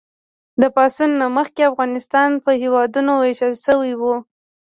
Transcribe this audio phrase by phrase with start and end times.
[0.61, 4.03] د پاڅون نه مخکې افغانستان په هېوادونو ویشل شوی و.